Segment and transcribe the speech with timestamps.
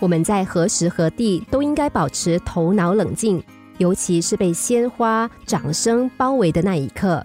[0.00, 3.42] 我们在何时何地都应该保持头脑冷静，
[3.78, 7.24] 尤其是被鲜花、掌声包围的那一刻。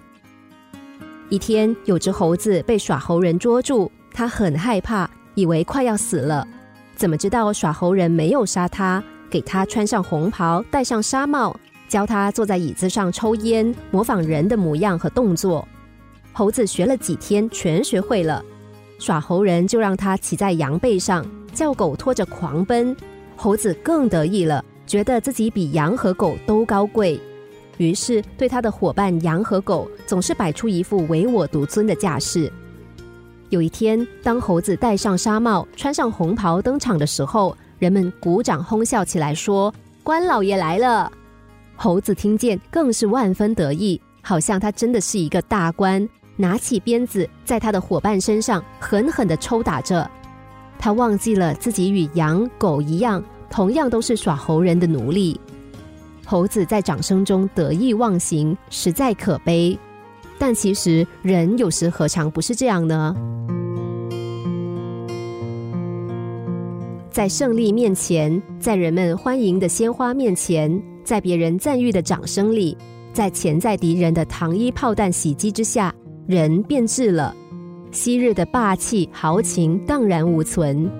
[1.28, 6.46] 一天，有只猴子被耍猴人捉住，他很害怕，以为快要死了。
[6.96, 11.54] 怎么知道耍猴人没有杀他，给他穿上红袍，戴上纱帽，
[11.88, 15.66] 教他坐在椅子上抽烟，模仿人的模样和动作。
[16.32, 18.44] 猴子学了几天，全学会了。
[18.98, 22.96] 耍猴人就让他骑在羊背上，叫狗拖着狂奔。
[23.36, 27.18] 猴子更得意了，觉得自己比羊和狗都高贵。
[27.78, 32.52] 于是，对他的伙伴羊和狗总是摆出一副唯我独尊的架势。
[33.48, 39.74] 有一天，当猴子戴上纱帽、穿上红袍登场的时候，人们鼓掌哄笑起来，说
[40.04, 41.10] ：“官老爷来了！”
[41.74, 50.08] 猴子听见，更是万分得意，好像他真的是一个大官，拿起鞭子在他的伙伴身上狠狠的抽打着。
[50.80, 55.38] 他忘记了自己与羊、狗一样，同样都是耍猴人的奴隶。
[56.24, 59.78] 猴子在掌声中得意忘形，实在可悲。
[60.38, 63.14] 但其实人有时何尝不是这样呢？
[67.10, 72.74] 在胜利面前，在人们欢迎的鲜花面前，在别人赞誉的掌声里，
[73.12, 75.94] 在潜在敌人的糖衣炮弹袭击之下，
[76.26, 77.36] 人变质了。
[77.92, 80.90] 昔日的霸气豪情荡然无存。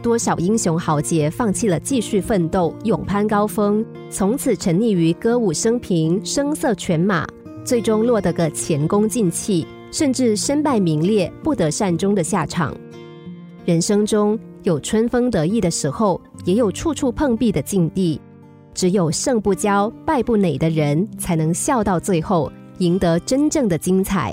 [0.00, 7.26] 多少英雄豪杰放弃了继续奋斗、勇攀高峰，从此沉溺于歌舞升平、声色犬马，
[7.64, 12.72] 最终落得个前功尽弃，甚至身败名裂、不得善终的下场。
[13.64, 18.20] 人生中有春风得意的时候，也有处处碰壁的境地。
[18.72, 24.32] 只有胜不骄、败不馁的人，才能笑到最后，赢得真正的精彩。